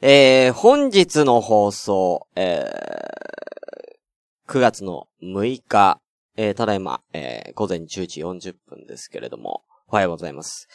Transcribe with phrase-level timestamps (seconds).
[0.00, 6.00] えー、本日の放送、えー、9月の6日、
[6.36, 10.68] えー、ただいま、えー、午前10時40分ですけれども、おはようございます。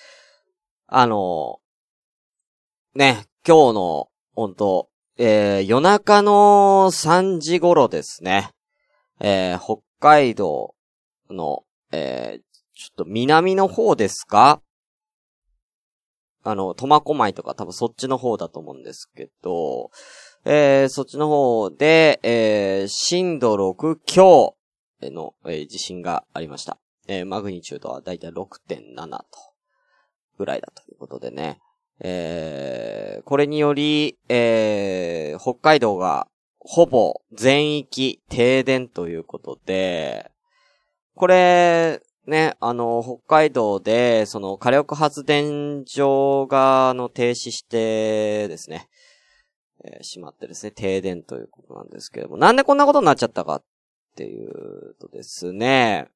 [0.88, 8.52] あのー、ね、今日の、本当えー、夜中の3時頃ですね、
[9.21, 10.76] えー、北海道
[11.30, 11.64] の、
[11.94, 12.42] えー、
[12.78, 14.61] ちょっと南の方ですか
[16.43, 19.92] あの、苫小牧とか多分そっちの方だと思うんですけど、
[20.46, 24.56] えー、そっちの方で、えー、震度6強
[25.02, 26.78] の、えー、地震がありました。
[27.07, 29.25] えー、マグニチュードはだいたい6.7と、
[30.38, 31.60] ぐらいだということでね。
[32.00, 36.28] えー、これにより、えー、北海道が
[36.59, 40.31] ほぼ全域停電ということで、
[41.16, 48.88] これ、ね、あの、北海道で、その火力発電所が、あの、停止してですね、
[49.83, 53.63] えー、しまってですね、停電ということなんですけれども、なんでこんなことになっちゃったかっ
[54.15, 56.07] ていうとですね、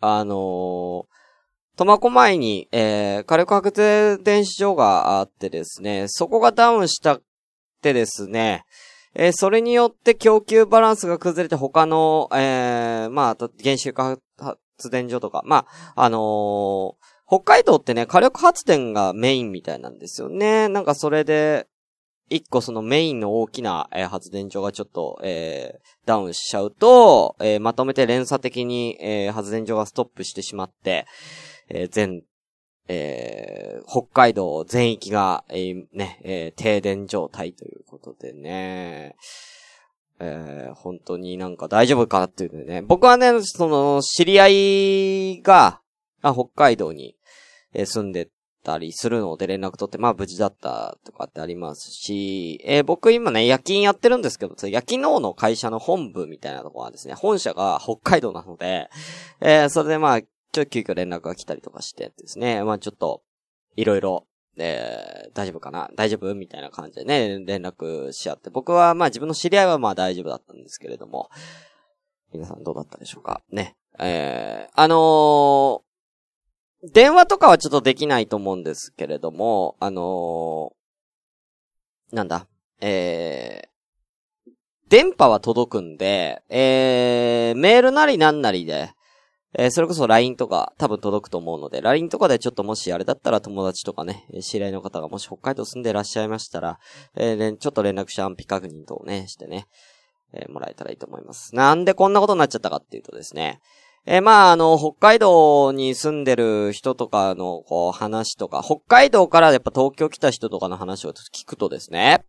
[0.00, 1.06] あの、
[1.76, 7.22] 苫小牧に、えー、火力発電所があってですね、そこがダウンしたっ
[7.82, 8.64] てですね、
[9.14, 14.22] えー、それによって供給バランスが崩れて他の、えー、まあ、原子力
[14.76, 16.94] 発電所とか、まあ、あのー、
[17.28, 20.68] 北海道ってね、火力発電がメインみたいなんですよね。
[20.68, 21.66] なんかそれで、
[22.28, 31.06] 一個そのメインの大きな、えー、発電所がちょっと、えー、ダウンしちゃうと、えー、まとめて連鎖的に、えー、発電所がストップしてしまって、
[31.68, 32.22] えー、全、
[32.88, 39.14] えー、北海道全域が、えー、ね、えー、停電状態ということでね、
[40.18, 42.82] えー、本当になんか大丈夫かっていうね。
[42.82, 45.80] 僕はね、その、知り合いが、
[46.22, 47.16] あ北海道に、
[47.72, 48.28] えー、住んで
[48.66, 58.90] たりするので連絡取って、まあ無事だったとかってありますし、えー、僕今ね、夜勤やってるんですけど、夜勤のの会社の本部みたいなところはですね、本社が北海道なので、
[59.40, 63.22] えー、それでまあ、ちょっと急遽連絡が来たりとかしてですね、まあちょっと、
[63.76, 64.26] いろいろ、
[64.58, 65.90] えー、大丈夫かな？
[65.94, 66.34] 大丈夫？
[66.34, 68.50] みたいな感じでね、連絡し合って。
[68.50, 71.30] 僕は、まあ自分の知り合いはまあ大丈夫だったんですけれども、
[72.32, 73.42] 皆さんどうだったでしょうか？
[73.50, 73.76] ね。
[73.98, 82.46] えー、あのー、電話とかはちょっとできないと思うんですけれども、あのー、なんだ、
[82.80, 84.50] えー、
[84.88, 88.90] 電波は届くんで、えー、メールなりなんなりで、
[89.54, 96.78] えー、それこそ LINE とか多分届くと思うので、LINE とかでちょっともしあれだったら友達とかね、知り合いの方がもし北海道住んでいらっしゃいましたら、
[97.16, 99.66] えー、ちょっと連絡して安否確認とね、してね、
[100.32, 101.54] えー、もらえたらいいと思います。
[101.54, 103.60] なんでこんなことになっちゃったかっていうとですね、
[104.08, 112.24] えー、まあ、あの、北海道に住んでる人とかの、こう、話とか、北海道からやっぱ東京来た人とかの話を聞くとですね、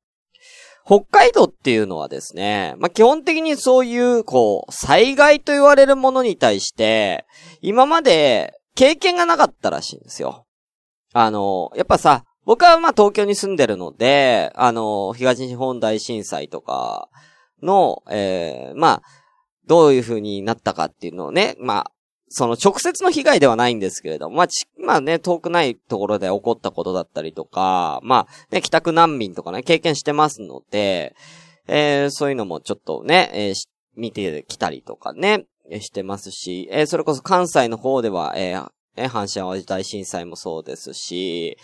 [0.88, 7.26] 北海道っていうのはですね、まあ、基本的にそういう、こう、災害と言われるものに対して、
[7.62, 10.46] 今まで経験がなかったらしいんですよ。
[11.14, 17.10] あの、やっぱさ、僕はま、東京に住んでるので、あの、東日本大震災とか
[17.62, 19.02] の、えー、まあ、
[19.66, 21.92] どういう風になったかっていうのをね、まあ、
[22.30, 31.16] その直接の被害ではないんですけれども、まあ、ち、まあね、遠くないところで起こったことだったりとか、まあ、ね、帰宅難民とかね、経験してますので、
[31.68, 33.54] えー、そういうのもちょっとね、えー、
[33.96, 35.46] 見てきたりとかね、
[35.82, 41.58] してますし、えー、それこそ関西の方では、えー、え阪神淡路大震災もそうですし、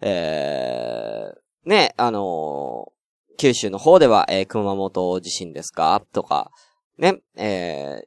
[0.00, 6.02] えー、ね、あのー、九州の方では、えー、熊本地震ですか？
[6.12, 6.50] とか、
[6.98, 8.06] ね、えー、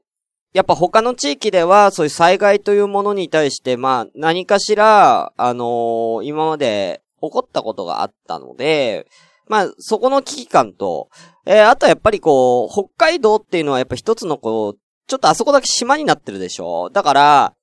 [0.53, 9.07] やっぱ他の地域では、そういう災害というものに対して、まあ、何かしら、あのー、今まで起こったことがあったので、
[9.47, 11.09] まあ、そこの危機感と、
[11.45, 17.53] えー、あとはやっぱりこう、北海道っていうのはやっぱ一つのこう、ちょっとあそこだけ島になってるでしょだから、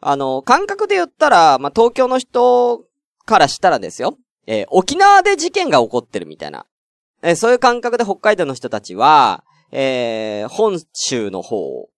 [0.00, 2.84] あの、感覚で言ったら、まあ、東京の人
[3.24, 4.16] からしたらですよ。
[4.46, 6.66] えー、沖縄で事件が起こってるみたいな。
[7.22, 11.88] えー、そういう感覚で北海道の人たちは、えー、本州の方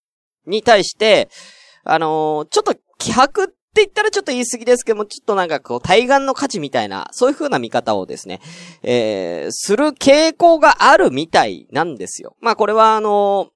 [0.46, 1.28] に対して、
[1.84, 8.40] あのー、ちょっと気迫って言ったらちょっと言い過ぎですけども、ちょっとなんかこう、対岸の価値みたいな、そういう風な見方をですね、
[8.82, 12.36] えー、する傾向があるみたいなんですよ。
[12.40, 13.48] まあこれはあの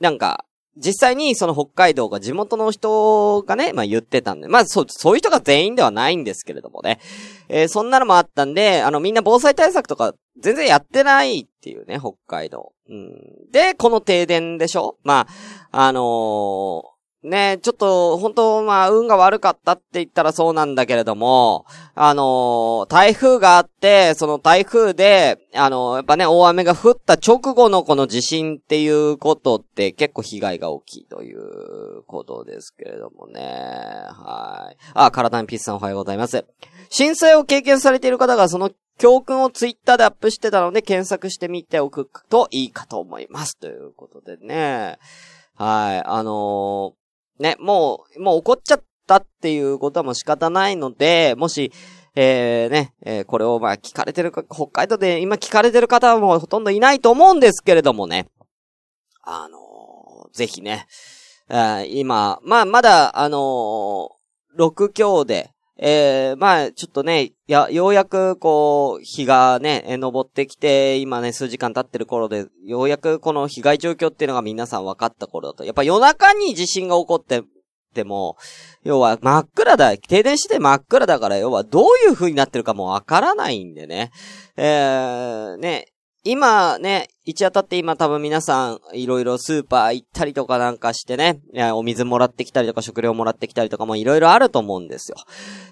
[0.00, 0.44] ー、なんか、
[0.76, 6.98] 実際にその北海道が地元の人がね、まあ言ってたんで、まあそう、そういう人が全員ではないんですけれどもね。
[7.48, 12.72] えー、そんなのもあったんで、あのみんな防災対策とか全然やってないっていうね、北海道。
[12.88, 13.50] うん。
[13.50, 14.96] で、この停電でしょ？
[15.04, 15.26] ま
[15.70, 16.92] あ、あのー、
[17.22, 33.40] ね、ちょっと、本当まあ、運が悪かったって言ったらそうなんだけれども、あのー、台風があって、その台風で、あのー、やっぱね、大雨が降った直後のこの地震っていうことって結構被害が大きいということですけれどもね。
[33.40, 34.76] はい。
[34.94, 36.44] あ、体にピッサンおはようございます。
[36.90, 43.58] 震災を経験されている方がその教訓をツイッターでアップしてたので検索してみておくといいかと思います。
[43.58, 44.98] ということでね。
[45.54, 46.02] はい。
[46.04, 51.72] あのー、ね、もう、もう怒っちゃったっていうことはもう仕方ないので、もし、
[52.14, 58.28] えー、ね、えー、これをまあ聞かれてるか、北海道で今聞かれてる方はもうほとんどいないと思うんですけれどもね。
[59.22, 60.86] あのー、ぜひね、
[61.88, 65.51] 今、まあまだ、あのー、6強で、
[65.84, 75.64] えー、まあ、ちょっとね、や、ようやく、こう、日がね、登ってきて、今ね、数時間経ってる頃で、ようやくこの被害状況っていうのが皆さん分かった頃だと。
[75.64, 77.42] やっぱ夜中に地震が起こって
[77.92, 78.36] ても、
[78.84, 84.12] 要は真っ暗だ、停電して真っ暗だから、要はどういう風になってるかもわからないんでね。
[84.56, 85.86] えー、ね、
[86.24, 91.40] 今ね、一当たって今多分皆さん、いろいろスーパー行ったりとかなんかしてね、
[91.74, 95.16] お水もらってきたりとか食料もらってきたりとかもいろいろあると思うんですよ。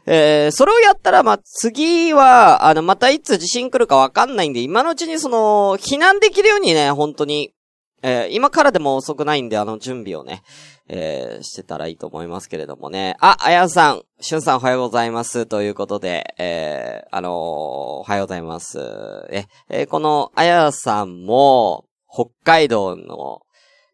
[0.07, 7.53] えー、それをやったら、ま、次は、あの、またいつ地震来るかわかんないんで、今のうちにその、避難できるようにね、本当に、
[8.03, 10.43] えー、今からでも遅くないんで、あの、準備をね、
[10.89, 13.17] えー、してたらいいと思いますけれどもね。
[13.21, 15.47] あ、あやさん、しゅんさんおはようございます。
[15.47, 18.79] ということで、えー、あのー、おはようございます。
[19.31, 23.43] え、えー、このあやさんも、北海道の、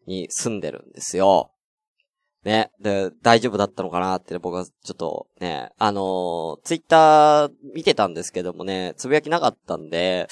[0.07, 1.51] に住んでるんですよ。
[2.45, 2.71] ね。
[2.79, 10.27] で、大丈夫だったのかなって僕はちょっとね、あの、ツイッター見てたんですけどもね、つぶやきなかったんで、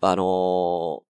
[0.00, 1.02] あの、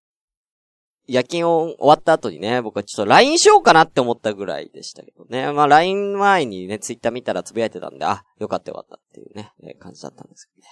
[1.07, 5.51] 夜勤を終わった後にね、僕はちょっと LINE しようかなって思ったぐらいでしたけどね。
[5.54, 10.68] まあ LINE 前にね、ツイッター見たらつぶやいてたんで、あ、よかったよかったっていうね、えー、感じだったんですけどね。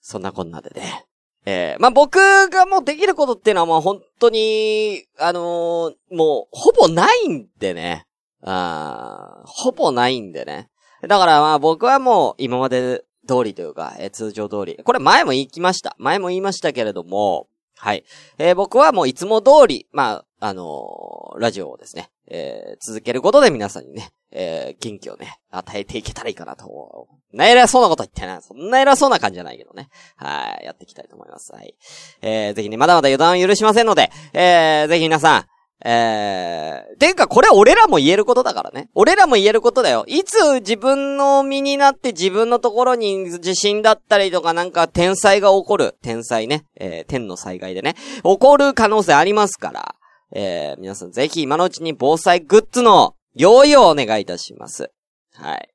[0.00, 1.06] そんなこんなでね。
[1.46, 2.18] えー、まあ僕
[2.50, 8.06] がもうできることっていうのはもう本当に、あのー、もうほぼないんでね。
[8.42, 10.70] あほぼないんでね。
[11.02, 14.76] だからまあ僕はもう今まで通りというか、えー、通常通り。
[14.82, 15.94] これ前も言いました。
[15.98, 17.46] 前も言いましたけれども、
[17.80, 18.04] はい。
[18.36, 27.08] えー、僕はもういつも通り、まあ、あのー、ラジオをですね、えー、続けることで皆さんにね、えー、元気をね、与えていけたらいいかなと。
[27.32, 28.42] な偉そうなこと言ってない。
[28.42, 29.88] そんな偉そうな感じじゃないけどね。
[30.16, 31.52] はい、やっていきたいと思います。
[31.52, 31.74] はい。
[32.20, 35.44] えー、ぜひね、まだまだ予断を許しませんので、えー、ぜひ皆さん、
[35.82, 38.90] えー、ていうかこれ俺らも言えることだからね。
[38.94, 40.04] 俺らも言えることだよ。
[40.06, 45.96] いつ自分の身になって自分のところに地震だったりとかなんか天災が起こる。
[46.02, 46.66] 天災ね。
[46.76, 47.94] えー、天の災害でね。
[48.22, 49.94] 起こる可能性ありますから。
[50.32, 54.90] えー、皆さんぜひ今のうちに防災グッズの用意をお願いいたします。
[55.34, 55.70] はい。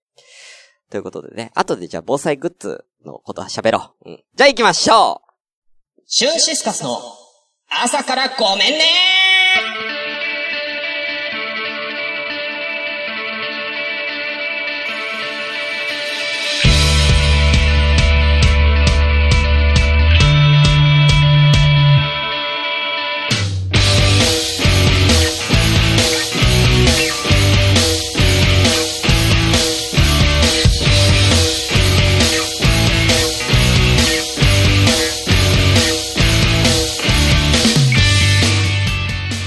[0.91, 1.51] ということでね。
[1.55, 4.11] 後でじゃあ防災グッズのことは喋ろう。
[4.11, 4.23] うん。
[4.35, 5.25] じゃあ行きましょう
[6.05, 6.99] シュンシスカスの
[7.67, 9.24] 朝からごめんね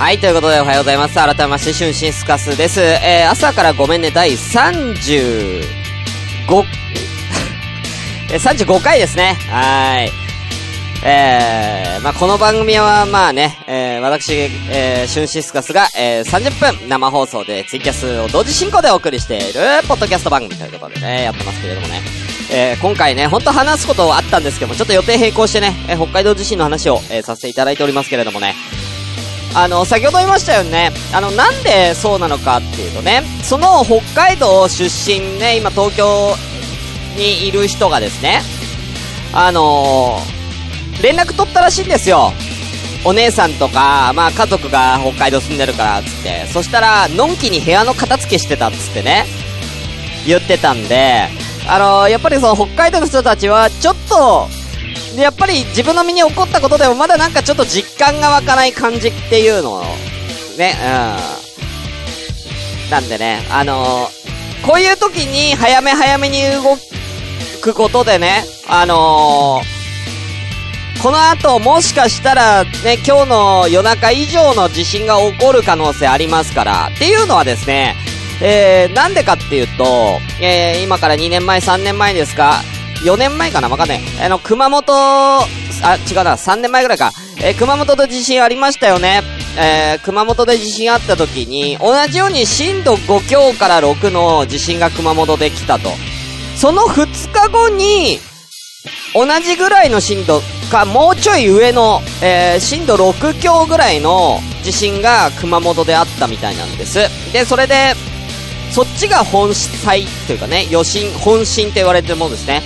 [0.09, 1.17] はい、ということでおはようございます。
[1.17, 2.81] 改めまして、シュンシスカスです。
[2.81, 5.61] えー、朝からごめんね、第35、
[8.33, 9.37] え35回ですね。
[9.51, 10.11] はい。
[11.05, 14.33] えー、まあ、この番組は、まあね、えー、私、
[14.71, 22.01] えー、シュンシスカスが、えー、30分生放送でツイキャスを同時進行でお送りしている、ポッドキャスト番組ということでね、やってますけれどもね。
[22.51, 28.55] えー、今回ね、ほんと話すことはあったんですけども、ちょっと予定並行してね、えー、北海道地震の話を、えー、させていただいておりますけれどもね。
[29.55, 30.93] あの、先ほど言いましたよね。
[31.13, 36.35] あの、なんでそうなのかっていうとね、その北海道出身ね、今東京
[37.17, 38.43] にいる人がですね、
[39.33, 42.33] あのー、連絡取ったらしいんですよ。
[43.05, 46.47] お姉さんとか、まあ家族が北海道住んでるからっ、つって。
[46.53, 49.27] そしたら、のんきに部屋の片付けしてたっつってね、
[50.27, 51.29] 言ってたんで、
[51.69, 54.49] あのー、やっぱりその北海道の人たちは、ちょっと、
[55.19, 59.83] で、やっぱり自分の身に起こったことでもまだなんかちょっと実感が湧かない感じっていうのを、
[60.57, 60.75] ね、
[62.87, 62.91] うん。
[62.91, 66.77] なんでね、あのー、こういう時に早め早めに動
[67.61, 69.61] くことでね、あの
[71.03, 77.97] この後もしかしたらね、今日の夜中以上の地震が起こる可能性ありますから、っていうのはですね、
[78.41, 79.85] えー、なんでかっていうと、
[80.41, 82.63] えー、今から2年前、3年前ですか、
[83.05, 84.01] 4年前かなわかんない。
[84.21, 85.45] あの、熊本、あ、
[86.11, 87.13] 違うな、3年前ぐらいか。
[87.41, 89.23] えー、熊本で地震ありましたよね。
[89.57, 95.91] えー、熊本で地震あった時に、同じように震度5強から6の地震が熊本で来たと。
[96.57, 98.19] その2日後に、
[99.15, 106.99] 同じぐらいの震度か、もうちょい上の、えー、震度6強ぐらいの地震が熊本であったみたいなんです。
[107.33, 107.95] で、それで、
[108.71, 112.63] そっちが本災というかね、余震、本震って言われてるものですね。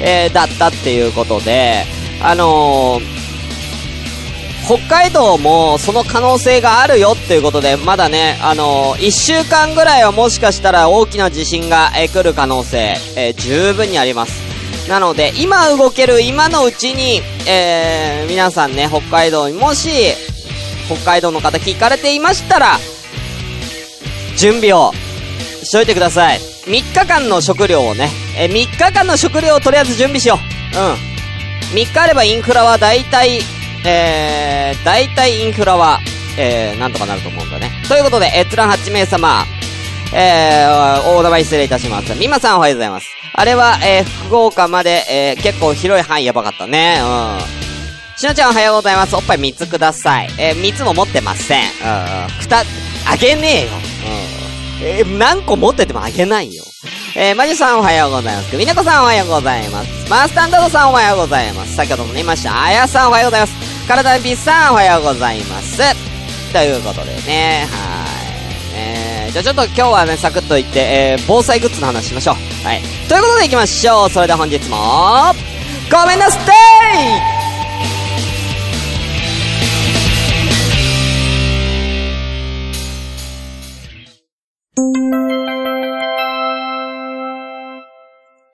[0.00, 1.84] えー、だったっていうことで、
[2.22, 3.16] あのー、
[4.66, 14.46] 北海道もその可能性があるよっていうことで、まだね、あのー、一週間ぐらいはもしかしたら大きな地震が、えー、来る可能性、えー、十分にあります。
[14.88, 19.90] なので、今動ける今のうちに、えー、皆さんね、北海道にもし、
[20.86, 22.78] 北海道の方聞かれていましたら、
[24.36, 24.92] 準備を
[25.64, 26.55] しといてください。
[26.66, 30.36] 3日間の食料をね、え、3日間の食料をとりあえず準備しよ
[30.74, 30.76] う。
[30.76, 31.16] うん。
[31.78, 33.38] 3日あればインフラは大体、
[33.86, 36.00] えー、大体インフラは、
[36.36, 37.70] えー、なんとかなると思うんだね。
[37.88, 39.44] ということで、閲覧8名様、
[40.12, 42.18] えー、大玉失礼いたします。
[42.18, 43.06] みまさんおはようございます。
[43.32, 46.98] あれは、えー、福岡まで、えー、結構広い範囲やばかったね。
[47.00, 48.18] うん。
[48.18, 49.14] しのちゃんおはようございます。
[49.14, 50.28] おっぱい3つください。
[50.36, 51.62] えー、3つも持ってません。
[51.62, 52.64] うん、ふた、
[53.08, 53.68] あげねえよ。
[54.40, 54.45] うん。
[54.82, 56.64] えー、何個持っててもあげないよ。
[57.16, 58.56] えー、マジさんおはようございます。
[58.56, 60.10] みなこさんおはようございます。
[60.10, 61.74] マスタンダードさんおはようございます。
[61.74, 62.62] 先ほども言いました。
[62.62, 63.88] あやさんおはようございます。
[63.88, 65.78] 体ビさんおはようございます。
[66.52, 68.26] ということでね、はい。
[68.74, 72.66] えー、じゃあちょっと今日はね、サクッといって、えー、防災グッズの話しましょう。
[72.66, 72.82] はい。
[73.08, 74.10] ということで行きましょう。
[74.10, 74.76] それでは本日も、
[75.90, 77.35] ごめんなさいは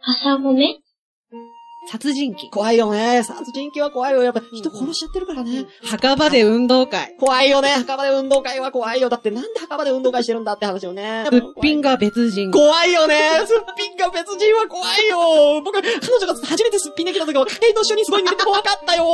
[0.05, 0.82] 朝ごめ
[1.91, 2.49] 殺人鬼。
[2.51, 3.23] 怖いよね。
[3.23, 4.23] 殺人鬼は怖いよ。
[4.23, 5.67] やっぱ人殺しちゃってるからね。
[5.85, 7.17] 墓場で運動会。
[7.19, 7.71] 怖いよね。
[7.71, 9.09] 墓場で運動会は怖いよ。
[9.09, 11.27] だってなんで墓場で運動会してるんだって話よね。
[11.31, 12.51] すっぴんが別人。
[12.51, 13.17] 怖いよね。
[13.47, 15.61] すっぴんが別人は怖いよ。
[15.63, 19.05] 僕、彼女が初めてすっぴんできた時は、ヘイと一緒にすごい見てて怖かったよ。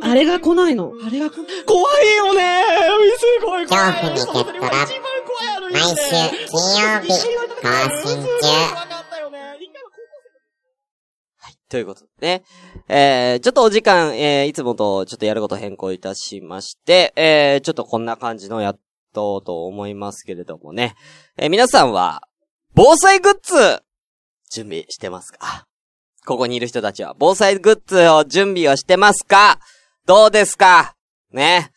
[0.00, 0.92] あれが来ないの？
[1.04, 1.34] あれが来
[1.66, 2.64] 怖いよね。
[3.18, 3.92] すごい怖い。
[3.92, 4.86] 恐怖にゲットラ
[5.72, 5.96] 毎週
[6.48, 7.68] 金曜日更
[8.04, 8.99] 新中。
[11.70, 12.42] ということでね。
[12.88, 18.78] えー、ちょっとお時間、えー、いつもとちょっとやること変更いたしまして、えー、ちょっとこんな感じのやっ
[19.14, 20.96] とうと思いますけれどもね。
[21.38, 22.22] えー、皆さんは、
[22.74, 23.82] 防災グッズ、
[24.50, 25.66] 準備してますか？
[26.26, 29.60] ここにいる人たちは、防災グッズを準備をしてますか？
[30.06, 30.96] どうですか？
[31.32, 31.70] ね。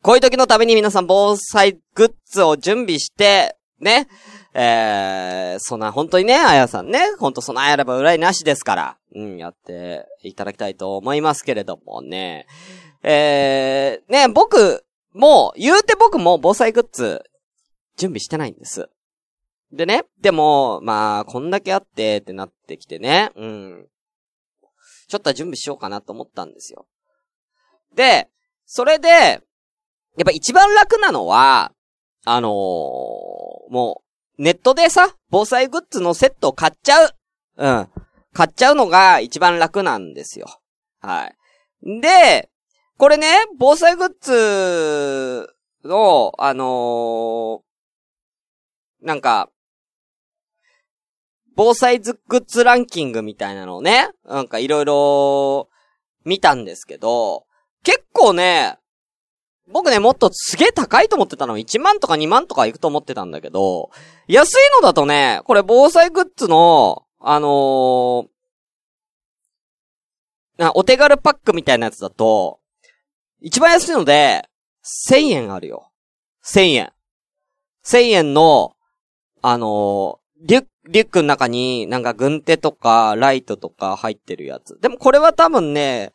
[0.00, 4.06] こういう時のために皆さん防災グッズを準備して、ね。
[4.56, 12.46] えー、そんな、本当にね、あやさんね、ほんとそんなやれば裏いなしですから、うん、やっていただきたいと思いますけれどもね。
[13.02, 17.24] えー、ね、僕、もう、言うて僕も防災グッズ、
[17.96, 18.88] 準備してないんです。
[19.72, 23.88] でね、でも、まあ、こんだけあってってなってきてね、うん。
[25.08, 26.86] ちょっと準備しようかなと思ったんですよ。
[27.94, 28.28] で、
[28.66, 29.40] それで、やっ
[30.24, 31.72] ぱ一番楽なのは、
[32.24, 34.03] あのー、も
[34.38, 37.10] ネットでさ、防災グッズのセットを買っちゃう。
[37.56, 37.88] うん。
[38.32, 40.46] 買っちゃうのが一番楽なんですよ。
[41.00, 42.00] はい。
[42.00, 42.50] で、
[42.98, 47.60] これね、防災グッズの、あのー、
[49.06, 49.50] なんか、
[51.56, 55.68] 防災グッズランキングみたいなのをね、なんかいろいろ
[56.24, 57.46] 見たんですけど、
[57.84, 58.78] 結構ね、
[59.70, 61.58] 僕ね、もっとすげえ高いと思ってたの。
[61.58, 63.90] 1万とか2万とかいくと思ってたんだけど、
[64.28, 68.28] 安いのだとね、これ防災グッズの、あのー、
[70.74, 72.60] お手軽パックみたいなやつだと、
[73.40, 74.48] 一番安いので、
[75.10, 75.90] 1000円あるよ。
[76.44, 76.92] 1000円。
[77.84, 78.76] 1000円の、
[79.40, 84.78] あのー、リュック、リュックの中になんか軍手とかライトとか入ってるやつ。
[84.80, 86.12] でもこれは多分ね、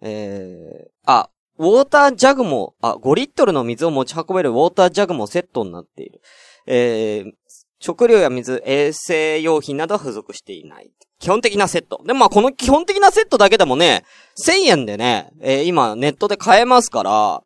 [0.00, 6.20] えー、あ、ウォータージャグも、あ、5リットルの水を持ち運べるウォータージャグもセットになっている。
[6.66, 7.32] えー、
[7.78, 10.90] 食料や水、衛生用品などは付属していない。
[11.20, 12.02] 基本的なセット。
[12.04, 14.04] でまあこの基本的なセットだけでもね、
[14.44, 17.42] 1000円でね、えー、今ネットで買えますから、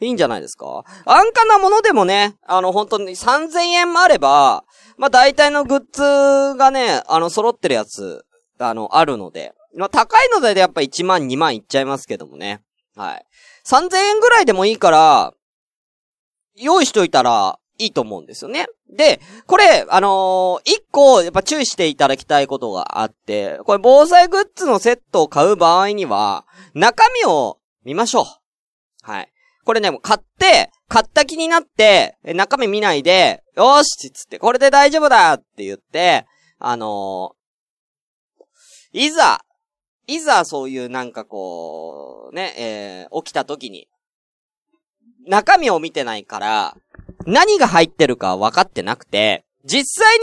[0.00, 4.64] いいんじゃないですか安価なものでもね、あの本当に3000円もあれば、
[4.96, 8.24] まあ大体のグッズがね、あの揃ってるやつ、
[8.58, 12.62] あの、あるので、まあ、高いのでやっぱ1万2万いっちゃいますけどもね。
[13.00, 13.24] はい。
[13.64, 15.32] 3000円ぐらいでもいいから、
[16.54, 18.66] 用意しといたらいいと思うんですよね。
[18.94, 28.24] で、これ、あのー一個、やっぱ注意していただきたいことがあって、これ防災グッズのセットを買う場合には、中身を見ましょう。
[29.02, 29.32] はい。
[29.64, 36.26] これね、もう買って、買った気になって、中身見ないで、よーしつって、これで大丈夫だって言って、
[36.58, 37.40] あのー
[38.92, 39.40] いざ、
[40.10, 43.86] いざそういうなんかこう、ね、えー起きた時に、
[45.26, 46.76] 中身を見てないから、
[47.26, 50.18] 何が入ってるか分かってなくて、実際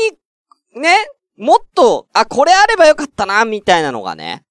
[0.75, 0.89] に、ね、
[1.38, 4.44] もっと、あ、これあればよかったな、みたいなのがね、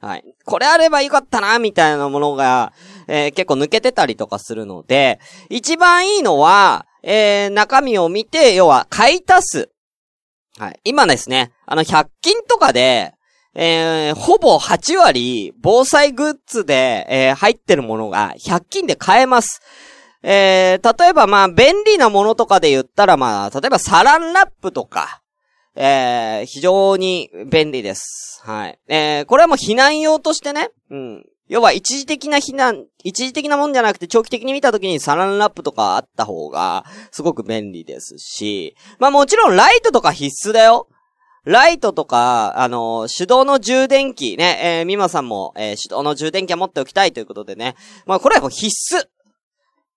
[0.00, 0.24] はい。
[0.44, 2.72] これあればよかったな、みたいなものが、
[3.06, 5.20] えー結構抜けてたりとかするので、
[5.50, 9.70] 一番いいのは、えー中身を見て、要は、買い足す。
[10.58, 10.80] はい。
[10.82, 13.14] 今ですね、あの、100均とかで、
[13.54, 19.60] えーほぼ8割、防災グッズで、えー入ってるものが、100均で買えます。
[20.22, 25.22] えー例えばまあ、便利なものとかで言ったらまあ、例えばサランラップとか、
[25.74, 28.40] えー非常に便利です。
[28.44, 28.78] はい。
[28.88, 31.26] えーこれはもう避難用としてね、うん。
[31.48, 40.86] 要は一時的な避難、一時的なもんじゃなくて長期的に見たときにサランラップとかあった方が、すごく便利ですし、まあもちろんライトとか必須だよ。
[41.44, 47.76] ライトとか、あの手動の充電器ね、えー、みまさんも、えー手動の充電器は持っておきたいということでね。
[48.06, 49.06] まあこれはもう必須。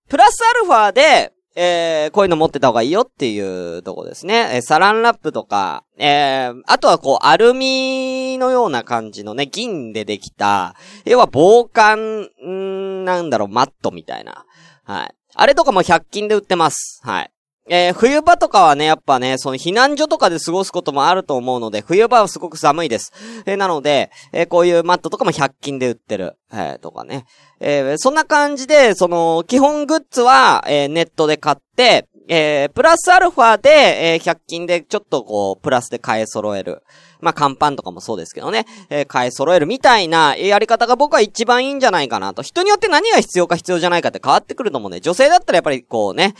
[0.07, 4.55] プラスアルファで、えー、こういうの持ってた方がいいよっていうとこですね。
[4.55, 14.45] えーサランラップとか、えー、あとはこう、アルミのような感じのね、銀でできた、要は防寒、んなんだろう、マットみたいな。
[14.85, 15.15] はい。
[15.35, 17.01] あれとかも100均で売ってます。
[17.03, 17.31] はい。
[17.69, 23.13] えー冬場とかはね、やっぱね、その避難所とかで過ごすこともあると思うので、冬場はすごく寒いです。
[23.45, 26.35] えーなので、えーこういうマットとかも100均で売ってる。
[26.51, 27.25] えーとかね。
[27.59, 36.83] えそんな感じで、その、基本グッズは、えネットで買って、えープラスアルファで、えー100均でちょっとこう、プラスで買い揃える。
[37.21, 38.65] まあ、乾パンとかもそうですけどね。
[38.89, 42.41] えー買い揃えるみたいなやり方が僕は一番いいんじゃないかなと。
[42.41, 44.99] 人によって何が必要か必要じゃないかって変わってくると思うね。
[44.99, 46.33] 女性だったらやっぱりこうね、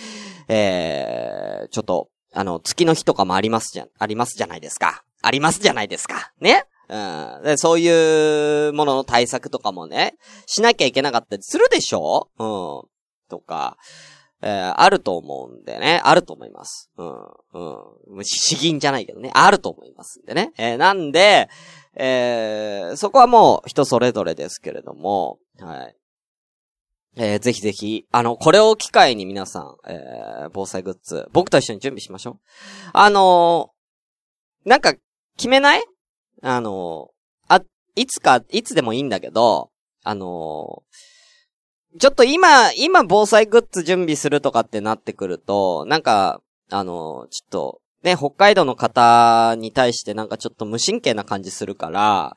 [0.47, 5.03] えー、ちょっと、あの、月の日とかもありますじゃ、ありますじゃないですか。
[5.21, 6.31] ありますじゃないですか。
[6.41, 6.65] ね？
[6.89, 7.41] うん。
[7.43, 10.15] で、そういうものの対策とかもね、
[10.47, 12.27] しなきゃいけなかったりするでしょ？
[12.37, 12.89] うん。
[13.29, 13.77] とか、
[14.45, 16.01] えー、あると思うんでね。
[16.03, 16.91] あると思います。
[16.97, 18.17] うん。
[18.17, 18.25] うん。
[18.25, 19.31] 詩吟じゃないけどね。
[19.33, 20.51] あると思いますんでね。
[20.57, 21.49] えーなんで、
[21.95, 25.95] えー、そこはもう人それぞれですけれども、はい。
[27.15, 32.39] えー、ぜひぜひ、あの、これを機会に皆さん、えー、防災グッズ、僕と一緒に準備しましょう。
[32.91, 34.93] あのーなんか、
[35.37, 35.85] 決めない？
[36.41, 37.61] あのーあ、
[37.95, 39.69] いつか、いつでもいいんだけど、
[40.03, 41.12] あのー
[41.99, 52.35] ちょっと今、今防災グッズ準備するとかってなってくると、なんか、あのちょっと、ね、北海道の方に対してなんかちょっと無神経な感じするから、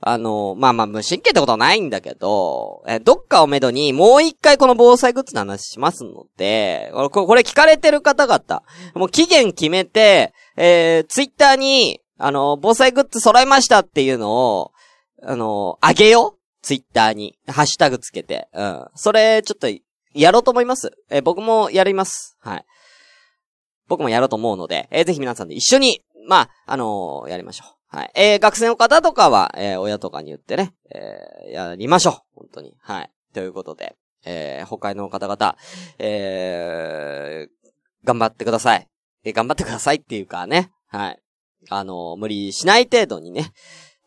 [0.00, 8.62] あの、まあまあ無神経ってことはないんだけど、え、どっかをめどにもう一回この防災グッズの話しますので、これこれ聞かれてる方々、
[8.94, 14.72] もう期限決めて、えー、ツイッターに、あの、防災グッズ揃いましたっていうのを、
[15.22, 16.37] あの、あげよう。
[16.62, 17.38] ツイッターに。
[17.46, 18.48] ハッシュタグつけて。
[18.52, 18.86] うん。
[18.94, 19.68] それ、ちょっと、
[20.14, 20.90] やろうと思います。
[21.10, 22.36] え僕もやります。
[22.40, 22.64] はい。
[23.86, 27.96] 僕もやろうと思うので、えーぜひ皆さんで一緒に、まあ、あのーやりましょう。
[27.96, 28.10] はい。
[28.14, 32.14] えー学生の方とかは、えー親とかに言ってね、えーやりましょう。
[32.34, 32.74] 本当に。
[32.80, 33.10] はい。
[33.32, 35.56] ということで、えー北海の方々、
[35.98, 37.68] えー
[38.04, 38.88] 頑張ってください。
[39.24, 41.22] えー頑張ってくださいっていうかね、はい。
[41.70, 43.52] あのー無理しない程度にね、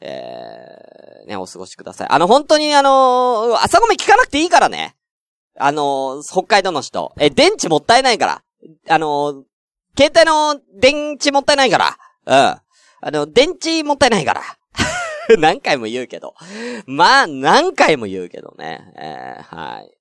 [0.01, 2.07] えーね、お過ごしください。
[2.09, 4.95] あの、本当にあのー朝ごめ聞かなくていいからね。
[5.57, 7.13] あのー北海道の人。
[7.19, 8.43] え、電池もったいないから。
[8.89, 9.43] あのー
[9.97, 11.97] 携帯の電池もったいないから。
[12.25, 12.35] うん。
[12.35, 12.61] あ
[13.11, 14.41] の、電池もったいないから。
[15.37, 16.33] 何回も言うけど。
[16.85, 18.81] まあ、何回も言うけどね。
[18.97, 19.91] えーはい。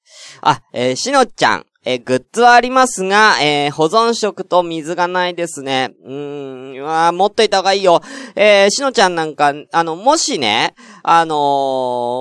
[0.42, 1.66] あ、えーしのちゃん。
[1.82, 5.94] えーグッズはありますが、えー保存食と水がないですね。
[6.04, 8.02] うーん、わ持っといた方がいいよ。
[8.36, 11.38] えーしのちゃんなんか、あの、もしね、あのー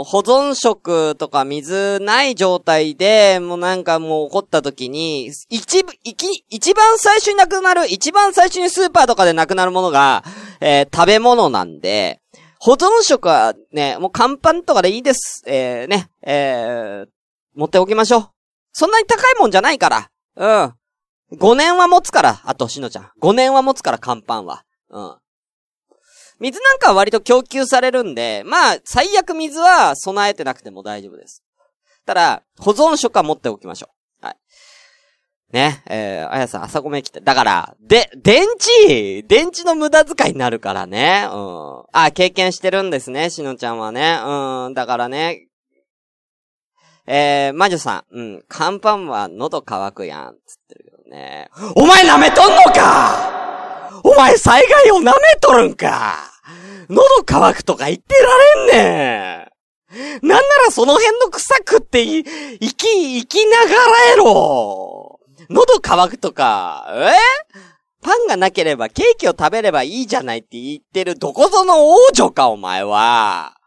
[0.06, 10.24] 保存食とか水ない状態で、もうなんかもう起こった時に、一部、いき、一番最初になくなる、一番最初にスーパーとかでなくなるものが、
[10.62, 12.22] え食べ物なんで、
[12.60, 15.44] 保存食はね、もう乾パンとかでいいです。
[15.46, 17.06] え、ね、え、
[17.56, 18.39] 持っておきましょう。
[18.80, 20.10] そんなに高いもんじゃないから。
[20.38, 21.38] うん。
[21.38, 23.12] 5年は持つから、あと、しのちゃん。
[23.22, 24.64] 5年は持つから、乾パンは。
[24.90, 25.16] うん。
[26.40, 31.44] 水なんかは割と供給されるんで、まあ、最悪水は備えてなくても大丈夫です。
[32.06, 33.90] ただ、保存食は持っておきましょ
[34.24, 34.26] う。
[34.26, 34.38] はい。
[35.52, 37.20] ね、えー、あやさん朝ごめん来て。
[37.20, 38.46] だから、で、電
[38.78, 41.28] 池電池の無駄遣いになるからね。
[41.30, 41.84] うん。
[41.92, 44.22] あ、経験してるんですね、しのちゃんはね。
[44.26, 45.49] うん、だからね。
[47.12, 48.16] えー、魔女さん。
[48.16, 50.36] うん、乾パンは喉乾くやん。
[50.46, 51.50] つってるけどね。
[51.76, 56.20] お前舐めとんのかお前災害を舐めとるんか
[56.88, 58.30] 喉乾くとか言ってら
[58.68, 59.52] れんね
[60.22, 60.28] ん。
[60.28, 63.76] なんならその辺の草食ってい、生き、生きながら
[64.14, 65.20] えろ
[65.50, 67.16] 喉乾くとか、え？
[68.04, 73.58] パンがなければケーキを食べればいいじゃないって言ってるどこぞの王女かお前は。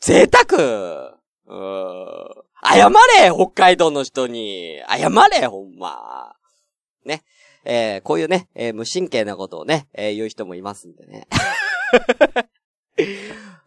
[0.00, 1.19] 贅沢。
[1.50, 2.40] うーん。
[2.62, 2.94] 謝れ
[3.34, 4.80] 北海道の人に。
[4.88, 6.32] 謝れほんま。
[7.04, 7.22] ね。
[7.64, 11.26] えー、こういうね、えー無神経なことをね、えー言う人もいますんでね。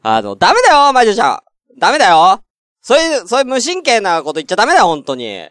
[0.01, 1.39] あの、ダメだよ、マジョちゃん。
[1.77, 2.41] ダメだよ。
[2.81, 5.47] そういう、そういう無神経なこと言っちゃダメだよ、本当に。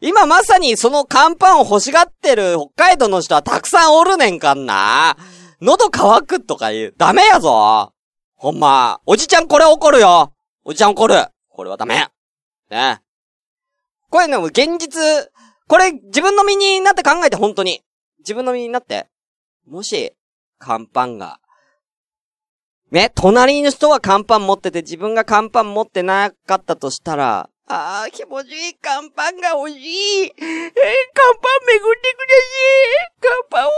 [0.00, 5.16] 今まさにその乾パンを欲しがってる北海道の人はたくさんおるねんかんな。
[5.60, 6.94] 喉乾くとか言う。
[6.98, 7.92] ダメやぞ。
[8.34, 9.00] ほんま。
[9.06, 10.32] おじちゃんこれ怒るよ。
[10.64, 11.28] おじちゃん怒る。
[11.54, 12.08] これはダメ。
[12.68, 13.00] ね。
[14.10, 15.30] これね、も現実、
[15.68, 17.82] これ自分の身になって考えて、本当に。
[18.18, 19.06] 自分の身になって。
[19.66, 20.12] もし、
[20.58, 21.38] 乾パンが、
[22.90, 30.22] ね、隣の人は乾パン持ってて自分が乾パン持ってなかったとしたら、ああ、気持ちいい乾パンが欲しい。
[30.24, 32.58] えー、乾パン巡ってくださ
[32.90, 33.12] い。
[33.20, 33.76] 乾パンをお願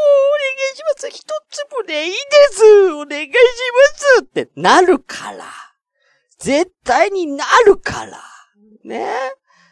[0.73, 1.11] いします。
[1.11, 2.19] 一粒でいいで
[2.51, 2.93] す。
[2.95, 3.37] お願いしま
[4.19, 4.23] す。
[4.23, 5.66] ってなるから。
[6.39, 8.19] 絶対になるから。
[8.85, 9.07] ね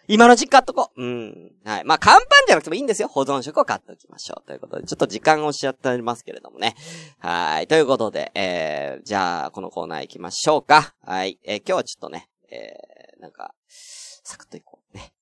[0.07, 1.03] 今のうちに買っとこう。
[1.03, 1.53] うん。
[1.65, 1.85] はい。
[1.85, 3.09] まあ、乾パンじゃなくてもいいんですよ。
[3.09, 4.47] 保存食を買っておきましょう。
[4.47, 6.75] ということで、ちょっと時間をおっしゃっておりますけれどもね。
[7.21, 7.67] はい。
[7.69, 10.95] ということで、えー、じゃあ、このコーナー行きましょうか。
[11.03, 11.39] はい。
[11.43, 15.15] えー、今日はちょっとね、えー、なんか、サクッといこうね。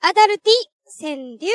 [0.00, 1.48] アダルティ、川柳。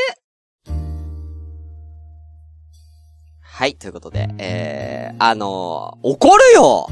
[3.42, 3.76] はい。
[3.76, 6.88] ということで、えー、あのー、怒るよ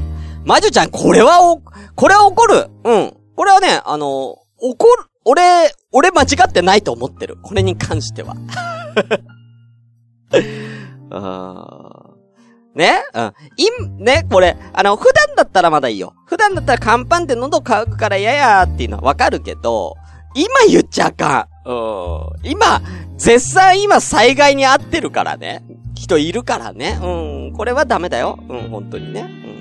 [0.48, 1.60] 魔女ちゃん、これはお、
[1.94, 3.12] これは怒るうん。
[3.36, 5.42] これはね、あの、怒る、俺、
[5.92, 7.36] 俺間違ってないと思ってる。
[7.42, 8.34] これに関しては。
[11.12, 12.14] あ
[12.74, 13.02] ね？
[13.12, 13.32] うん。
[13.58, 16.14] いね、これ、あの、普段だったらまだいいよ。
[16.24, 19.96] 普段だったら乾パンで喉乾くから嫌やーっていうのはわかるけど、
[20.34, 21.68] 今言っちゃあかん。
[21.68, 22.50] うん。
[22.50, 22.80] 今、
[23.18, 25.62] 絶賛今災害に遭ってるからね。
[25.94, 26.98] 人いるからね。
[27.02, 27.52] うん。
[27.54, 28.38] これはダメだよ。
[28.48, 29.20] うん、本当にね。
[29.20, 29.24] う
[29.56, 29.57] ん。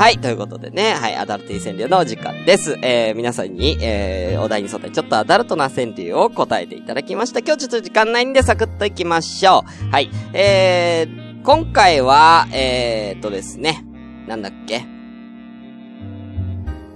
[0.00, 2.78] はい、ということでね、はい、アダルティ川柳のお時間です。
[2.80, 7.40] えー、皆さんに、えー、お題に沿ってちょっとアダルトな川柳を答えていただきました。
[7.40, 9.90] 今日ちょっと時間ないんでサクッといきましょう。
[9.90, 13.84] はい、えー、今回は、えーっとですね、
[14.26, 14.86] なんだっけ？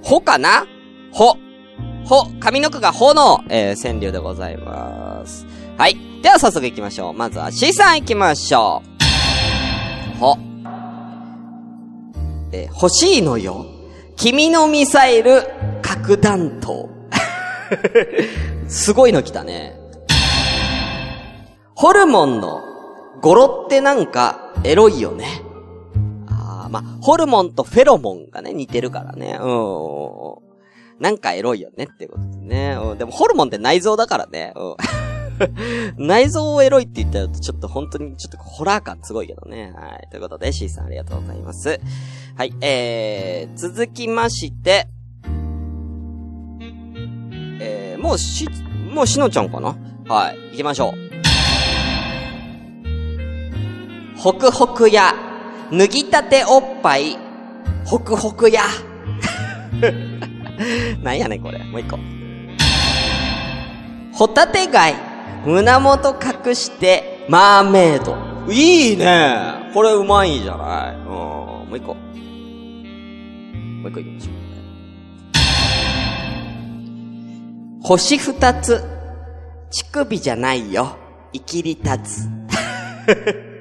[0.02, 0.66] ほかな？
[1.12, 1.36] ほ。
[2.06, 5.44] ほ、上の句がほの、えー、川柳でございます。
[5.76, 5.98] はい。
[6.22, 7.12] では早速行きましょう。
[7.12, 8.82] まずは C さん行きましょ
[10.16, 10.18] う。
[10.20, 10.38] ほ。
[12.54, 13.66] えー欲しいのよ。
[14.16, 15.42] 君のミサイル、
[15.82, 16.88] 核弾頭。
[18.68, 19.76] すごいの来たね。
[21.74, 22.60] ホルモンの、
[23.20, 25.26] ゴロってなんか、エロいよね。
[26.28, 29.36] あまあ、ホルモンとフェロモンがね、似てるからね。
[29.40, 30.44] うん。
[31.00, 32.78] なんかエロいよねってことですね。
[32.80, 34.52] うん、でもホルモンって内臓だからね。
[34.54, 34.76] うん。
[35.98, 39.72] 内臓をエロいって言ったらちょっと本当にちょっとホラー感すごいけどね。
[39.74, 40.08] はい。
[40.10, 41.80] ということで C さんありがとうございます。
[42.36, 42.54] はい。
[42.60, 44.88] えー、続きまして、
[47.60, 48.48] えー、もうし、
[48.92, 49.76] もうしのちゃんかな？
[50.08, 50.38] はい。
[50.52, 51.04] 行きましょう。
[54.18, 55.14] ホクホクや、
[55.70, 57.18] 脱ぎたておっぱい、
[57.84, 58.62] ホクホクや。
[61.02, 61.58] なんやねんこれ。
[61.58, 61.98] もう一個。
[64.12, 64.94] ホタテ貝、
[65.46, 66.14] 胸元
[66.46, 68.16] 隠して、マーメイド。
[68.50, 70.96] いいねこれうまいじゃない？
[70.96, 71.04] うん。
[71.08, 71.94] もう一個。
[71.94, 72.00] も
[73.86, 74.34] う一個いきましょう。
[77.86, 78.82] 星二つ、
[79.70, 80.96] 乳首じゃないよ。
[81.32, 82.28] 生きり立つ。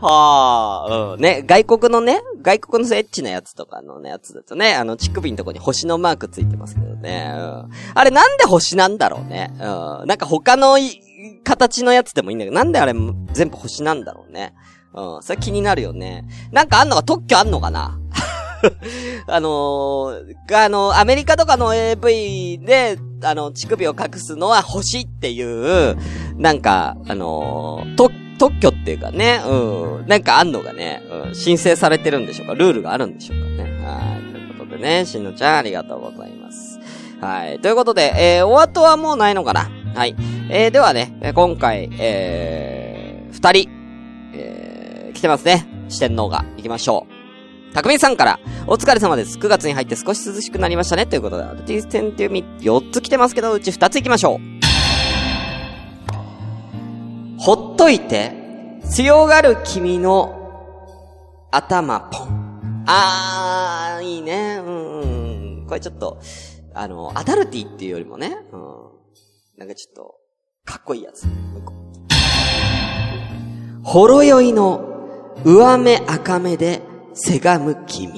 [0.00, 1.20] はあ、うん。
[1.20, 7.32] ね、外国のね、外国のエッチなやつとかの、やつだとね、あの、乳首のとこに星のマークついてますけどね。
[7.34, 7.70] うん。
[7.94, 9.50] あれなんで星なんだろうね。
[9.54, 9.60] うん。
[10.06, 10.76] なんか他の
[11.44, 12.94] 形のやつでもいいんだけど、なんであれ
[13.32, 14.54] 全部星なんだろうね。
[14.94, 15.22] うん。
[15.22, 16.24] それ気になるよね。
[16.52, 17.98] なんかあんのか、特許あんのかな？
[19.26, 25.96] あのー、あの、アメリカとかの AV で、あの、乳首を隠すのは星っていう、
[26.36, 33.64] なんか、あのー、と、特許っていうかね、うん、なんかあんのがね、うん、申請されてるんでしょうかルールがあるんでしょうかね。
[33.84, 34.32] はい。
[34.32, 36.78] ということでね、しんのちゃんありがとうございます。
[37.20, 37.58] はい。
[37.58, 40.14] ということで、えー、お後はもうないのかなはい。
[40.50, 43.70] えー、ではね、今回、えー、二人、
[44.34, 45.66] えー、来てますね。
[45.88, 46.44] 四天王が。
[46.56, 47.06] 行きましょ
[47.70, 47.74] う。
[47.74, 49.38] たくみさんから、お疲れ様です。
[49.38, 51.06] 9月に入って少し涼しくなりましたね。
[51.06, 54.57] ということで、アルティステンティウミ4つ来てますけど、うち2つ行きましょう。
[57.38, 58.32] ほっといて、
[58.90, 60.34] 強がる君の
[61.50, 62.84] 頭ポン。
[62.86, 64.60] あー、いいね。
[64.64, 65.04] うん、う
[65.64, 65.66] ん。
[65.68, 66.18] これちょっと、
[66.74, 68.60] あの、アダルティっていうよりもね、うん。
[69.56, 70.14] なんかちょっと、
[70.64, 71.26] かっこいいやつ。
[73.84, 74.84] ほろ酔いの
[75.44, 76.82] 上目赤目で
[77.14, 78.12] せがむ君。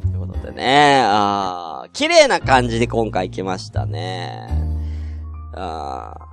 [0.00, 4.48] ということでね、あー、綺麗な感じで今回来ましたね。
[5.54, 6.31] あー、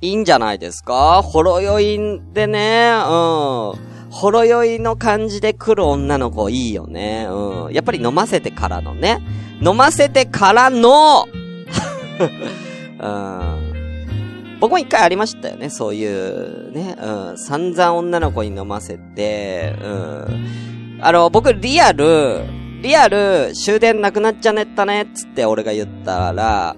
[0.00, 1.22] いいんじゃないですか？
[1.22, 3.72] ほろ酔いでね、うん。
[4.10, 7.26] ほろ酔いの感じで来る女の子いいよね。
[7.30, 7.72] うん。
[7.72, 9.20] やっぱり飲ませてからのね。
[9.62, 11.26] 飲ませてからの、
[13.00, 14.58] うん。
[14.60, 17.38] 僕も一回ありましたよね、そういう、ね、うん。
[17.38, 20.98] 散々女の子に飲ませて、うん。
[21.00, 22.42] あの、僕リアル、
[22.82, 26.76] リアル、終電なくなっちゃねったね、つって俺が言ったら、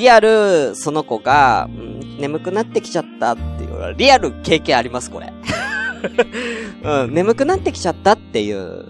[0.00, 5.30] リアル、その子が、うん、眠くなってきちゃったっていう、リアル経験あります、これ。
[6.82, 8.86] うん、眠くなってきちゃったっていう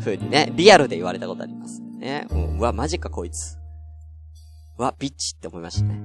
[0.00, 2.26] 風にね、リアルで言われたことありますね。
[2.30, 3.58] うん、うわ、マジかこいつ。
[4.78, 6.00] うわ、ビッチって思いましたね。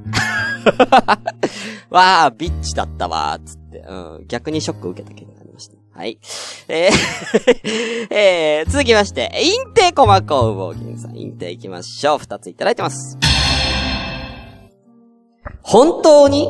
[1.90, 3.80] わあ、ビッチだったわ、つって。
[3.80, 5.78] うん、逆にショック受けたけどありました。
[5.98, 6.20] はい。
[6.68, 12.20] えー えー、続きまして、インテコマコウボウギンさん、インテ行きましょう。
[12.20, 13.18] 二ついただいてます。
[15.62, 16.48] 本当に、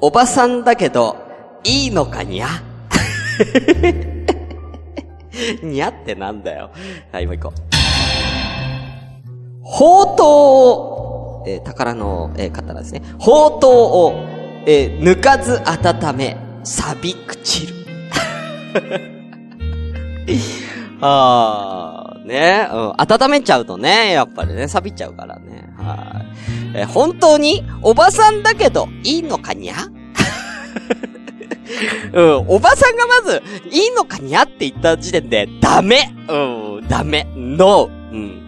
[0.00, 1.16] おばさんだけど、
[1.64, 2.48] いいのかにゃ？
[5.62, 6.70] にゃってなんだよ。
[7.12, 7.52] はい、もう一個。
[9.64, 13.00] 宝刀を、えー宝の、えー刀ですね。
[13.18, 14.12] 宝刀を、
[14.66, 17.74] えー抜かず温め、錆び朽ちる。
[21.00, 25.72] あー、ね、うん、温めちゃうとね、やっぱりね、錆びちゃうからね。
[25.76, 26.22] は
[26.74, 26.78] い。
[26.78, 29.74] え本当に、おばさんだけど、いいのかにゃ？
[32.12, 38.44] うん、おばさんがまず、いいのかにゃって言った時点で、ダメうん、ダメノーうん。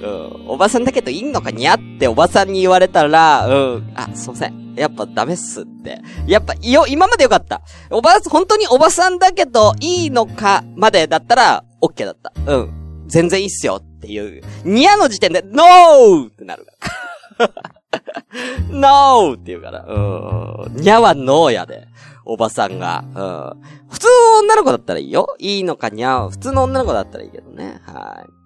[0.00, 4.74] うん、おばさんだけどいいのかにゃっておばさんに言われたら、うん、あ、すいません。
[4.76, 6.00] やっぱダメっすって。
[6.26, 7.62] やっぱ、よ、今までよかった。
[7.90, 12.32] おば、本当におばさんだけどいいのかまでだったら、オッケーだった。
[12.46, 12.87] うん。
[13.08, 14.42] 全然いいっすよっていう。
[14.64, 16.72] にゃの時点で、ノーってなるか
[17.38, 17.50] ら。
[18.70, 19.84] ノーって言うから。
[19.86, 20.76] うん。
[20.76, 21.88] にゃはノーやで。
[22.24, 23.04] おばさんが。
[23.14, 23.22] う
[23.56, 23.88] ん。
[23.88, 25.34] 普通の女の子だったらいいよ。
[25.38, 26.28] いいのかにゃ。
[26.28, 27.80] 普通の女の子だったらいいけどね。
[27.86, 28.38] はい。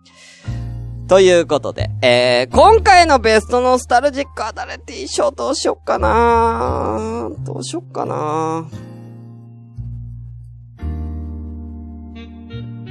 [1.08, 8.66] ということで、えー、今回のベストノスタルジックアダルティ賞どうしよっかなどうしよっかな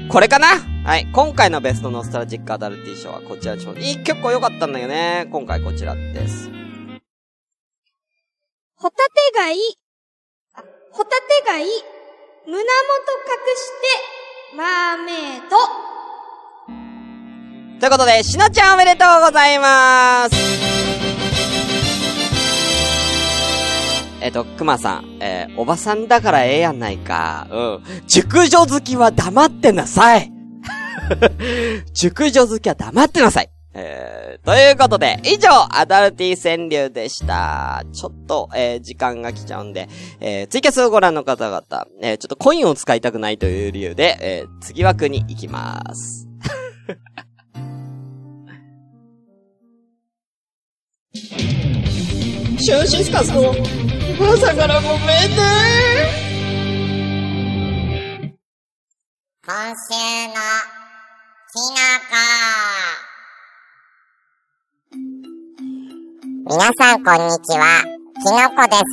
[0.10, 0.71] これかな？
[0.84, 1.06] はい。
[1.14, 3.80] 今回のベストノスタルジックアダルティ賞はこちらでしょう。
[3.80, 5.28] いい結構良かったんだよね。
[5.32, 6.50] 今回こちらです。
[8.78, 9.04] ホタテ
[9.36, 9.58] 貝、
[10.56, 11.66] あホタテ貝、
[12.48, 12.66] 胸元隠
[13.56, 13.70] し
[14.50, 15.56] て、マーメイド。
[17.80, 20.36] ということで、しのちゃんおめでとうございます
[24.20, 27.48] えっと、くまさん、えー、おばさんだからええやんないか。
[27.52, 27.84] うん。
[28.08, 30.41] 熟女好きは黙ってなさい
[31.94, 37.86] 熟女好きは黙ってなさいえー、ということで、以上、アダルティ川柳でした。
[37.94, 39.88] ちょっと、えー、時間が来ちゃうんで、
[40.20, 46.28] えー、ツイキャスをご覧の方々、えー、ちょっとコインを使いたくないという理由で、えー、次枠に行きます。
[52.60, 53.54] シュンシスカスの
[54.20, 55.92] 朝からごめんね
[59.44, 60.81] 今週の
[61.52, 62.16] きのこ。
[66.48, 67.84] 皆さんこんにちは、
[68.24, 68.86] きのこです。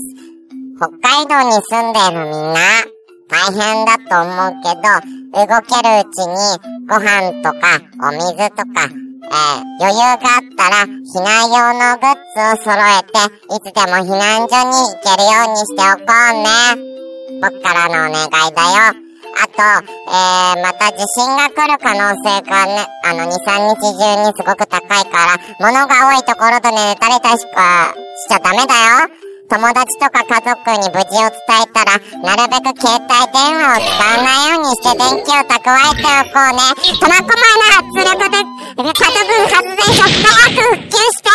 [0.76, 2.58] 北海道に住んでるみんな、
[3.30, 4.90] 大変だと思うけど、
[5.38, 6.34] 動けるうちに
[6.88, 13.14] ご飯とかお水とか、えー余裕があったら避難用のグッズを揃えて、
[13.54, 16.50] いつでも避難所に行けるようにしておこうね。
[17.40, 19.07] 僕からのお願いだよ。
[19.40, 29.28] あと、えー、また地震が来る可能性がね、あの、2、3日中にすごく高いから、物が多いところで寝たりとしかしちゃダメだよ。
[29.48, 36.60] 友達とか家族に無事を伝えたら、なるべく携帯電話を使わないようにして電気を蓄えておこうね。
[36.98, 39.22] 苫小牧の圧力で、家族
[39.54, 41.28] 発電所早く復旧して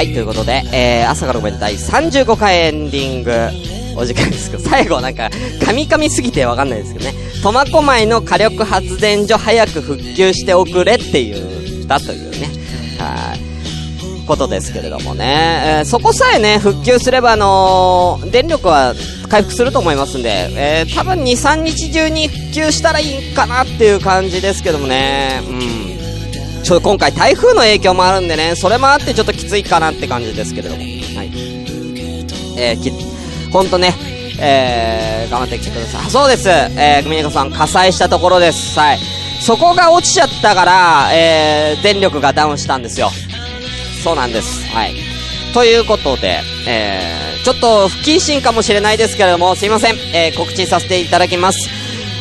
[0.00, 5.24] はい、ということで、えー、朝からごめん第35回エンディング、お時間ですけど、 最後なんか、
[5.60, 12.48] 噛み噛みすぎてわかんないですけどね、苫小牧の火力発電所早く復旧しておくれっていう、だというね、
[12.96, 18.94] はい、ことですけれどもね、えーそこさえね、復旧すればあのー電力は
[19.28, 25.89] 回復すると思いますんで、えー、多分2、3日中に復旧したらいいかなっていう感じですけどもね、うん。
[26.62, 30.82] ちょっと今回台風の影響もあるんでね、それもあってちょっときついかなって感じですけれども。
[30.82, 31.30] はい。
[32.58, 32.92] えー、き、
[33.50, 33.94] ほんとね、
[34.38, 36.06] えー、頑張ってきてください。
[36.06, 36.48] あそうです。
[36.48, 38.78] えー、組猫さん火災したところです。
[38.78, 38.98] はい。
[39.40, 43.10] そこが落ちちゃったから、えー、電力がダウンしたんですよ。
[44.04, 44.66] そうなんです。
[44.68, 44.94] はい。
[45.54, 49.96] ということで、えー、ちょっと不謹慎かもしれないですけれども、すいません。
[50.14, 51.68] えー、告知させていただきます。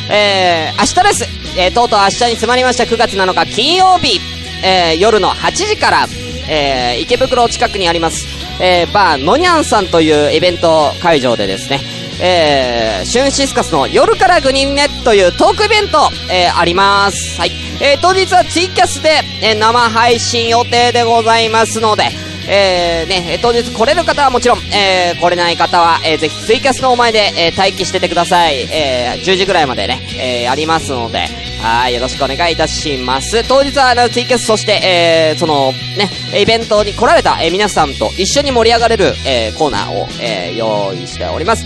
[0.09, 1.38] えー、明日です。
[1.59, 4.21] えー、とうとう明日に迫りました9月7日金曜日、
[4.63, 6.07] えー、夜の8時から、
[6.49, 8.25] えー、池袋近くにあります、
[8.63, 11.81] えー、バーのにゃんさんというイベント会場でですね、
[12.21, 17.37] えー、シュンシスカスの夜からグニンネというトークイベント、えー、あります。
[17.37, 17.51] はい。
[17.81, 22.03] えー、当日はツイキャスで、えー、生配信予定でございますので、
[22.49, 28.67] えー、ね、当日来れる方はもちろん、えー、来れない方は、えー、ぜひツイキャスのお前で、えー、待機しててください。
[28.71, 33.43] えー、10時ぐらいまでね、えー、ありますので、はい、よろしくお願いいたします。
[33.47, 41.65] 当日は、あの、ツイキャス、そして、えー、その、ね、イベントに来られた、えー、皆さんと一緒に盛り上がれる、えー、コーナーを、えー、用意しております。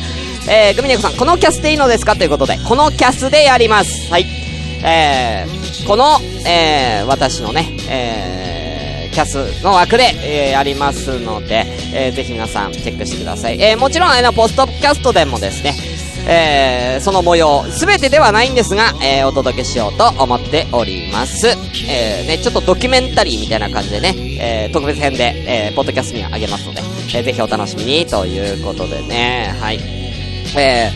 [0.50, 2.16] えー、グミネコさん、このキャスでいいのですか？
[2.16, 4.12] ということで、このキャスでやります。
[4.12, 4.26] はい。
[4.84, 13.62] えー、この、えー、私のね、えー、キャスの枠で、えー、やりますので、えー、ぜひ皆さんチェックしてください。
[13.62, 15.76] えー、もちろん、あの、ポストキャストでもですね、
[16.28, 21.48] えー、その模様、すべてではないんですが、えー、お届けしようと思っております。
[21.88, 26.82] えー、ね、ちょっとドキュメンタリーみたいな感じでね、えー、特別編で、えー、ポッドキャストにあげますので、
[27.14, 29.80] えー、ぜひお楽しみにということでね、はい。
[30.56, 30.92] え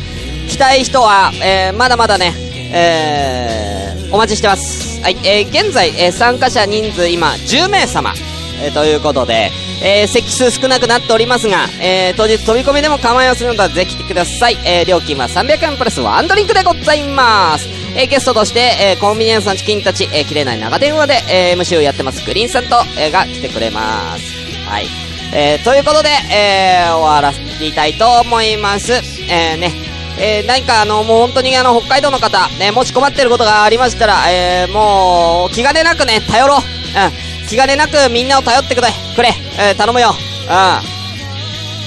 [0.46, 2.34] ー、来たい人は、えー、まだまだね、
[2.74, 5.02] えー、お待ちしてます。
[5.02, 8.14] はい、えー、現在、えー、参加者人数今、10名様、
[8.62, 14.58] えー、ということで、えー、席数少なくなっておりますが、えー、当日飛び込みでも構いませんので、ぜひ来てください。
[14.66, 17.68] えー、料金は300円プラスワンドリンクでございます。
[17.96, 24.24] えー、ゲストとして、えー、コンビニエンスさんチキンたち、えー、切れない長電話で、えー、MC をやってます、グリーンさんと、えー、が来てくれます。
[24.68, 24.88] はい。
[25.34, 28.94] えー、ということで、えー、終わらせていたいと思います。
[28.94, 29.72] えー、ね、
[30.20, 36.60] えー、何かあの、もう本当にあの、北海道の方、ね、もし困ってることがありましたら、えー、もう、気兼ねなくね、頼ろう。
[36.60, 37.27] うん。
[37.48, 38.90] 気兼ねなくみんなを頼ってくれ。
[39.16, 39.34] くれ。
[39.60, 40.10] えー、頼むよ。
[40.10, 40.98] うん。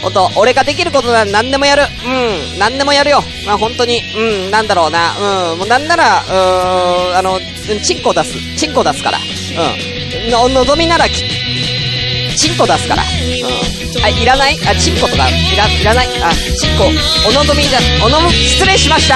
[0.03, 1.83] ほんと、俺ができることなら何でもやる。
[1.83, 2.59] うん。
[2.59, 3.23] 何でもやるよ。
[3.47, 4.01] まあ、本当に。
[4.17, 4.51] うん。
[4.51, 5.15] なんだろうな。
[5.53, 5.59] うん。
[5.59, 7.39] もうなんなら、うーん、あの、
[7.83, 8.33] チンコ出す。
[8.57, 9.19] チンコ出すから。
[9.19, 9.23] う
[10.29, 10.31] ん。
[10.31, 11.23] の、望みならき、
[12.37, 13.03] チンコ出すから。
[13.03, 14.05] うん。
[14.05, 14.59] あ、いらない？
[14.67, 16.09] あ、チンコとか、いら、いらない？
[16.23, 16.85] あ、チンコ、
[17.29, 19.15] お望みじゃ、おのむ、失礼しました